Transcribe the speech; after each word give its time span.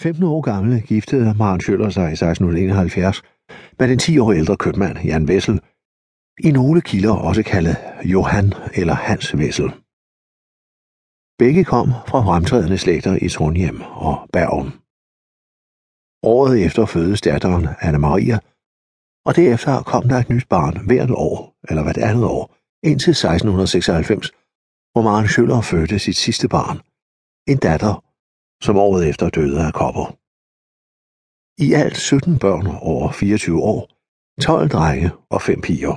15 0.00 0.24
år 0.24 0.40
gamle 0.40 0.80
giftede 0.80 1.34
Maren 1.38 1.60
Schøller 1.60 1.90
sig 1.90 2.08
i 2.08 2.12
1671 2.12 3.22
med 3.78 3.88
den 3.88 3.98
10 3.98 4.18
år 4.18 4.32
ældre 4.32 4.56
købmand 4.56 4.98
Jan 4.98 5.28
Vessel, 5.28 5.60
i 6.44 6.50
nogle 6.50 6.80
kilder 6.80 7.14
også 7.14 7.42
kaldet 7.42 7.76
Johan 8.04 8.52
eller 8.74 8.94
Hans 8.94 9.38
Vessel. 9.38 9.68
Begge 11.38 11.64
kom 11.64 11.88
fra 12.08 12.20
fremtrædende 12.24 12.78
slægter 12.78 13.18
i 13.22 13.28
Trondheim 13.28 13.80
og 13.80 14.28
Bergen. 14.32 14.70
Året 16.22 16.64
efter 16.66 16.86
fødes 16.86 17.20
datteren 17.20 17.66
Anne 17.80 17.98
Maria, 17.98 18.38
og 19.26 19.36
derefter 19.36 19.82
kom 19.82 20.08
der 20.08 20.16
et 20.16 20.28
nyt 20.28 20.48
barn 20.48 20.86
hvert 20.86 21.10
år, 21.10 21.54
eller 21.68 21.82
hvert 21.82 21.98
andet 21.98 22.24
år, 22.24 22.54
indtil 22.82 23.10
1696, 23.10 24.30
hvor 24.92 25.02
Maren 25.02 25.28
Schøller 25.28 25.60
fødte 25.60 25.98
sit 25.98 26.16
sidste 26.16 26.48
barn, 26.48 26.78
en 27.52 27.58
datter, 27.58 28.05
som 28.62 28.76
året 28.76 29.08
efter 29.08 29.28
døde 29.28 29.66
af 29.66 29.72
kopper. 29.72 30.06
I 31.66 31.72
alt 31.82 31.96
17 31.96 32.38
børn 32.38 32.66
over 32.66 33.12
24 33.12 33.62
år, 33.62 33.80
12 34.42 34.68
drenge 34.68 35.10
og 35.30 35.42
5 35.42 35.60
piger. 35.60 35.96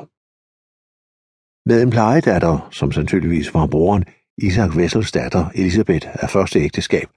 Med 1.69 1.83
en 1.83 1.89
plejedatter, 1.89 2.69
som 2.71 2.91
sandsynligvis 2.91 3.53
var 3.53 3.67
broren 3.67 4.03
Isak 4.37 4.71
Vessels 4.75 5.11
datter 5.11 5.49
Elisabeth 5.55 6.07
af 6.23 6.29
første 6.29 6.59
ægteskab, 6.59 7.07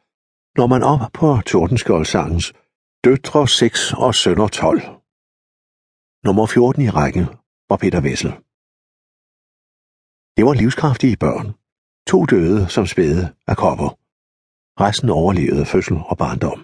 når 0.59 0.67
man 0.67 0.83
op 0.83 1.01
på 1.15 1.29
Tordenskjoldsangens 1.47 2.53
Døtre 3.05 3.49
6 3.49 3.93
og 3.93 4.15
sønner 4.15 4.49
12. 4.49 4.81
Nummer 6.25 6.47
14 6.47 6.83
i 6.83 6.91
rækken 6.91 7.27
var 7.69 7.77
Peter 7.77 8.01
Vessel. 8.01 8.31
Det 10.37 10.45
var 10.47 10.55
livskraftige 10.55 11.17
børn. 11.17 11.47
To 12.11 12.25
døde 12.25 12.69
som 12.69 12.87
spæde 12.87 13.25
af 13.47 13.57
kopper. 13.57 14.02
Resten 14.81 15.11
overlevede 15.11 15.67
fødsel 15.67 15.97
og 16.11 16.17
barndom. 16.19 16.61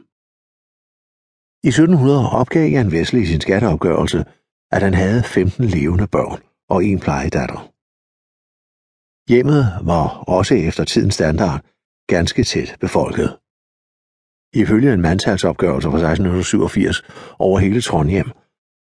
I 1.64 1.68
1700 1.68 2.30
opgav 2.40 2.70
Jan 2.70 2.88
Wessel 2.88 3.22
i 3.22 3.26
sin 3.26 3.40
skatteopgørelse, 3.40 4.24
at 4.70 4.82
han 4.82 4.94
havde 4.94 5.22
15 5.22 5.64
levende 5.64 6.06
børn 6.06 6.40
og 6.68 6.84
en 6.84 7.00
plejedatter. 7.00 7.60
Hjemmet 9.30 9.62
var 9.90 10.04
også 10.36 10.54
efter 10.54 10.84
tidens 10.84 11.14
standard 11.14 11.60
ganske 12.14 12.44
tæt 12.44 12.76
befolket. 12.80 13.30
Ifølge 14.62 14.92
en 14.92 15.00
mandtalsopgørelse 15.00 15.88
fra 15.90 15.98
1687 15.98 17.02
over 17.38 17.58
hele 17.58 17.80
Trondheim 17.80 18.28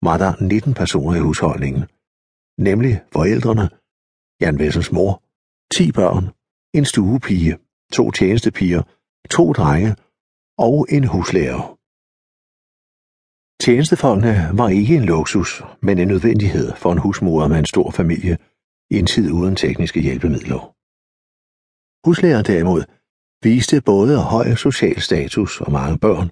var 0.08 0.18
der 0.18 0.44
19 0.44 0.74
personer 0.74 1.16
i 1.16 1.20
husholdningen, 1.20 1.84
nemlig 2.68 2.94
forældrene, 3.14 3.70
Jan 4.42 4.60
Vessels 4.60 4.92
mor, 4.92 5.24
10 5.74 5.92
børn, 5.92 6.26
en 6.78 6.86
stuepige, 6.86 7.58
to 7.94 8.12
tjenestepiger, 8.12 8.84
to 9.28 9.54
drenge 9.54 9.96
og 10.58 10.88
en 10.90 11.04
huslærer. 11.04 11.78
Tjenestefolkene 13.64 14.36
var 14.60 14.70
ikke 14.70 14.96
en 14.96 15.06
luksus, 15.06 15.62
men 15.82 16.00
en 16.00 16.08
nødvendighed 16.08 16.76
for 16.76 16.92
en 16.92 16.98
husmor 16.98 17.48
med 17.48 17.60
en 17.60 17.66
stor 17.66 17.92
familie 17.92 18.38
i 18.94 18.96
en 19.00 19.06
tid 19.06 19.32
uden 19.32 19.56
tekniske 19.56 20.02
hjælpemidler. 20.02 20.62
Huslærer 22.06 22.44
derimod 22.44 22.84
viste 23.44 23.82
både 23.82 24.24
høj 24.34 24.56
social 24.56 25.00
status 25.02 25.62
og 25.62 25.72
mange 25.72 25.98
børn, 26.06 26.30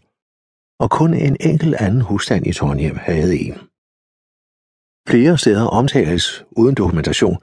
og 0.84 0.90
kun 1.00 1.14
en 1.14 1.38
enkelt 1.40 1.76
anden 1.76 2.02
husstand 2.02 2.48
i 2.48 2.54
Trondheim 2.54 2.96
havde 2.96 3.40
en. 3.46 3.58
Flere 5.10 5.38
steder 5.38 5.66
omtales 5.80 6.26
uden 6.52 6.76
dokumentation, 6.76 7.38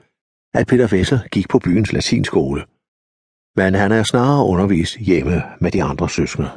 at 0.54 0.66
Peter 0.66 0.88
Vesser 0.94 1.20
gik 1.34 1.48
på 1.48 1.58
byens 1.58 1.92
latinskole, 1.92 2.60
men 3.56 3.74
han 3.74 3.92
er 3.92 4.02
snarere 4.02 4.46
undervist 4.46 4.96
hjemme 4.96 5.36
med 5.60 5.70
de 5.70 5.82
andre 5.82 6.08
søskende. 6.08 6.50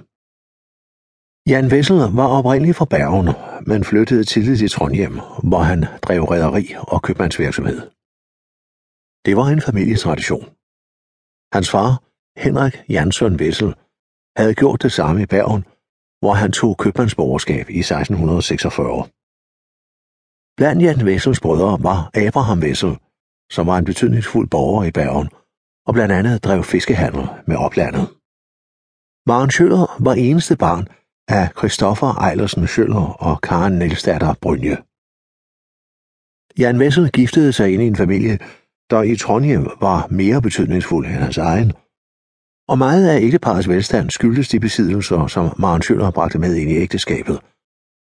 Jan 1.52 1.72
Vessel 1.72 1.98
var 2.20 2.28
oprindeligt 2.38 2.78
fra 2.78 2.86
Bergen, 2.86 3.28
men 3.70 3.84
flyttede 3.84 4.24
tidligt 4.24 4.60
til 4.60 4.70
Trondheim, 4.70 5.20
hvor 5.50 5.64
han 5.72 5.86
drev 6.06 6.23
rederi 6.23 6.66
og 6.94 7.02
købmandsvirksomhed. 7.02 7.80
Det 9.26 9.34
var 9.39 9.48
en 9.55 9.61
familietradition. 9.61 10.45
Hans 11.55 11.70
far, 11.73 11.92
Henrik 12.45 12.76
Jansson 12.89 13.39
Vessel, 13.39 13.72
havde 14.38 14.55
gjort 14.61 14.84
det 14.84 14.92
samme 14.92 15.22
i 15.22 15.26
Bergen, 15.26 15.64
hvor 16.22 16.34
han 16.34 16.52
tog 16.52 16.78
købmandsborgerskab 16.78 17.66
i 17.70 17.80
1646. 17.80 19.04
Blandt 20.58 20.84
Jan 20.84 21.05
Vessels 21.05 21.39
brødre 21.39 21.84
var 21.88 22.00
Abraham 22.26 22.61
Vessel, 22.61 22.94
som 23.55 23.67
var 23.67 23.78
en 23.78 23.86
betydningsfuld 23.86 24.48
borger 24.50 24.84
i 24.84 24.92
Bergen, 24.92 25.30
og 25.88 25.94
blandt 25.94 26.14
andet 26.14 26.44
drev 26.44 26.64
fiskehandel 26.64 27.28
med 27.48 27.56
oplandet. 27.56 28.08
Maren 29.28 29.52
Schøller 29.52 30.04
var 30.04 30.14
eneste 30.14 30.56
barn 30.58 30.88
af 31.28 31.50
Christoffer 31.58 32.23
Eilersen 32.30 32.68
Schøller 32.68 33.08
og 33.28 33.42
Karen 33.42 33.80
Nielsdatter 33.80 34.34
Brynje. 34.42 34.78
Jan 36.60 36.78
Wessel 36.78 37.12
giftede 37.12 37.54
sig 37.54 37.73
ind 37.73 37.82
i 37.82 37.88
en 37.88 37.96
familie, 37.96 38.40
der 38.90 39.02
i 39.02 39.16
Trondheim 39.16 39.68
var 39.82 40.08
mere 40.10 40.42
betydningsfuld 40.42 41.06
end 41.06 41.16
hans 41.16 41.38
egen, 41.38 41.72
og 42.67 42.78
meget 42.78 43.10
af 43.10 43.22
ægteparets 43.22 43.70
velstand 43.70 44.10
skyldtes 44.10 44.50
de 44.50 44.60
besiddelser, 44.60 45.28
som 45.28 45.54
Maren 45.60 45.82
Schøller 45.82 46.12
bragte 46.12 46.40
med 46.40 46.56
ind 46.56 46.72
i 46.72 46.76
ægteskabet, 46.76 47.40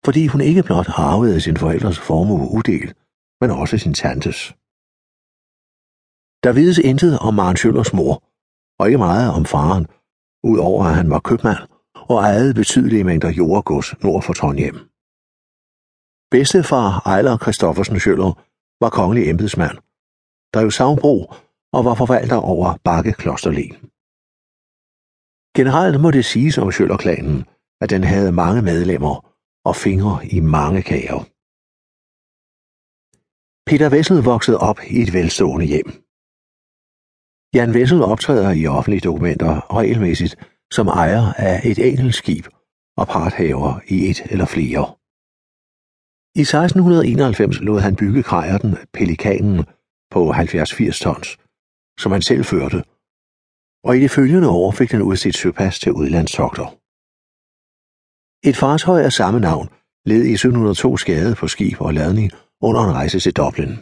fordi 0.04 0.26
hun 0.26 0.40
ikke 0.40 0.62
blot 0.62 0.88
arvede 0.88 1.40
sin 1.40 1.56
forældres 1.56 1.98
formue 1.98 2.50
udel, 2.58 2.94
men 3.40 3.50
også 3.50 3.78
sin 3.78 3.94
tantes. 3.94 4.54
Der 6.44 6.52
vides 6.52 6.78
intet 6.78 7.18
om 7.18 7.34
Maren 7.34 7.56
Schøllers 7.56 7.92
mor, 7.92 8.14
og 8.78 8.86
ikke 8.86 8.98
meget 8.98 9.30
om 9.38 9.44
faren, 9.44 9.86
udover 10.50 10.84
at 10.84 10.94
han 10.94 11.10
var 11.10 11.20
købmand 11.20 11.62
og 12.10 12.16
ejede 12.20 12.54
betydelige 12.54 13.04
mængder 13.04 13.30
jordgods 13.30 14.02
nord 14.02 14.22
for 14.22 14.32
Trondheim. 14.32 14.76
Bedstefar 16.30 17.02
Ejler 17.06 17.38
Christoffersen 17.38 18.00
Schøller 18.00 18.32
var 18.82 18.90
kongelig 18.90 19.28
embedsmand, 19.30 19.76
drev 20.54 20.70
savbro 20.70 21.16
og 21.72 21.84
var 21.84 21.94
forvalter 21.94 22.36
over 22.36 22.76
Bakke 22.84 23.12
Klosterlen. 23.12 23.76
Generelt 25.56 26.00
må 26.00 26.10
det 26.10 26.24
siges 26.24 26.58
om 26.58 26.72
Schøller-klanen, 26.72 27.44
at 27.80 27.90
den 27.90 28.04
havde 28.04 28.32
mange 28.32 28.62
medlemmer 28.62 29.34
og 29.64 29.76
fingre 29.76 30.26
i 30.36 30.40
mange 30.40 30.82
kager. 30.82 31.20
Peter 33.68 33.88
Vessel 33.96 34.18
voksede 34.32 34.58
op 34.58 34.78
i 34.90 35.02
et 35.02 35.12
velstående 35.12 35.66
hjem. 35.66 36.07
Jan 37.54 37.70
Wessel 37.70 38.02
optræder 38.02 38.50
i 38.50 38.66
offentlige 38.66 39.00
dokumenter 39.00 39.74
regelmæssigt 39.76 40.36
som 40.72 40.88
ejer 40.88 41.32
af 41.32 41.60
et 41.64 41.78
enkelt 41.88 42.14
skib 42.14 42.46
og 42.96 43.06
parthaver 43.06 43.80
i 43.94 44.10
et 44.10 44.20
eller 44.32 44.46
flere. 44.46 44.84
I 46.40 46.40
1691 46.40 47.60
lod 47.60 47.80
han 47.80 47.96
bygge 47.96 48.22
krejerten 48.22 48.76
Pelikanen 48.92 49.64
på 50.10 50.32
70-80 50.32 51.02
tons, 51.04 51.28
som 52.00 52.12
han 52.12 52.22
selv 52.22 52.44
førte, 52.44 52.78
og 53.86 53.96
i 53.96 54.00
det 54.00 54.10
følgende 54.10 54.48
år 54.48 54.70
fik 54.70 54.90
den 54.90 55.02
udstedt 55.02 55.36
søpas 55.36 55.78
til 55.78 55.92
udlandstogter. 55.92 56.66
Et 58.48 58.56
fartøj 58.56 59.00
af 59.02 59.12
samme 59.12 59.40
navn 59.40 59.68
led 60.10 60.22
i 60.24 60.32
1702 60.32 60.96
skade 60.96 61.34
på 61.34 61.48
skib 61.48 61.80
og 61.80 61.94
ladning 61.94 62.30
under 62.62 62.80
en 62.84 62.92
rejse 62.92 63.20
til 63.20 63.32
Dublin. 63.32 63.72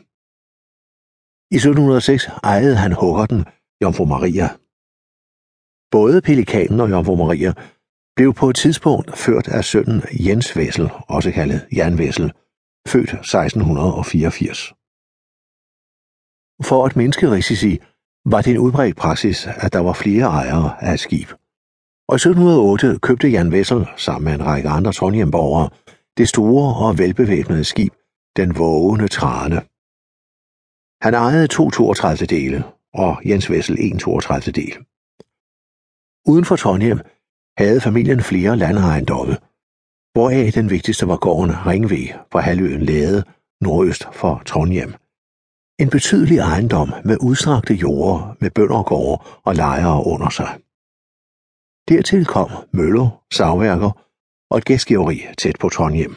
I 1.54 1.56
1706 1.56 2.26
ejede 2.52 2.76
han 2.76 2.92
huggerten 2.92 3.44
Jomfru 3.82 4.04
Maria. 4.04 4.48
Både 5.90 6.22
Pelikanen 6.22 6.80
og 6.80 6.90
Jomfru 6.90 7.16
Maria 7.16 7.52
blev 8.16 8.34
på 8.34 8.50
et 8.50 8.56
tidspunkt 8.56 9.18
ført 9.18 9.48
af 9.48 9.64
sønnen 9.64 10.02
Jens 10.26 10.56
Vessel, 10.56 10.90
også 11.08 11.30
kaldet 11.32 11.66
Jan 11.72 11.94
Wessel, 11.94 12.32
født 12.88 13.12
1684. 13.12 14.74
For 16.68 16.86
at 16.86 16.96
mindske 16.96 17.30
risici 17.30 17.78
var 18.24 18.42
det 18.42 18.50
en 18.50 18.58
udbredt 18.58 18.96
praksis, 18.96 19.46
at 19.46 19.72
der 19.72 19.80
var 19.80 19.92
flere 19.92 20.26
ejere 20.26 20.84
af 20.84 20.92
et 20.92 21.00
skib. 21.00 21.28
Og 22.08 22.14
i 22.14 22.22
1708 22.22 22.98
købte 22.98 23.28
Jan 23.28 23.52
Vessel 23.52 23.86
sammen 23.96 24.24
med 24.24 24.34
en 24.34 24.46
række 24.46 24.68
andre 24.68 24.92
Trondheimborgere 24.92 25.70
det 26.18 26.28
store 26.28 26.86
og 26.86 26.98
velbevæbnede 26.98 27.64
skib, 27.64 27.92
den 28.36 28.58
vågende 28.58 29.08
trane. 29.08 29.56
Han 31.04 31.14
ejede 31.14 31.46
to 31.46 31.70
32 31.70 32.26
dele, 32.26 32.64
og 32.96 33.22
Jens 33.28 33.50
Vessel 33.50 33.76
1 33.80 34.00
32 34.00 34.52
del. 34.52 34.74
Uden 36.26 36.44
for 36.44 36.56
Trondheim 36.56 37.00
havde 37.58 37.80
familien 37.80 38.20
flere 38.20 38.56
landejendomme, 38.56 39.36
hvoraf 40.12 40.52
den 40.52 40.70
vigtigste 40.70 41.08
var 41.08 41.16
gården 41.16 41.66
Ringve 41.66 42.02
på 42.30 42.38
halvøen 42.38 42.82
Lade, 42.82 43.24
nordøst 43.60 44.08
for 44.12 44.42
Trondheim. 44.46 44.94
En 45.78 45.90
betydelig 45.90 46.38
ejendom 46.38 46.88
med 47.04 47.16
udstrakte 47.20 47.74
jorder 47.74 48.36
med 48.40 48.50
bøndergårde 48.50 49.22
og 49.44 49.54
lejere 49.54 50.06
under 50.06 50.30
sig. 50.30 50.50
Dertil 51.88 52.24
kom 52.24 52.50
møller, 52.72 53.24
savværker 53.32 53.90
og 54.50 54.58
et 54.58 54.64
gæstgiveri 54.64 55.18
tæt 55.38 55.56
på 55.60 55.68
Trondheim. 55.68 56.14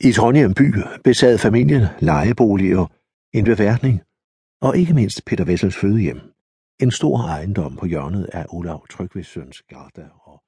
I 0.00 0.12
Trondheim 0.12 0.54
by 0.54 0.74
besad 1.04 1.38
familien 1.38 1.84
lejeboliger, 2.00 2.86
en 3.32 3.44
beværtning 3.44 4.00
og 4.66 4.76
ikke 4.76 4.94
mindst 4.94 5.24
Peter 5.24 5.44
Wessels 5.44 5.76
fødehjem, 5.76 6.20
en 6.80 6.90
stor 6.90 7.18
ejendom 7.18 7.76
på 7.76 7.86
hjørnet 7.86 8.24
af 8.24 8.46
Olav 8.48 8.86
Trygves 8.90 9.26
søns 9.26 9.62
Garda 9.62 10.08
og 10.20 10.42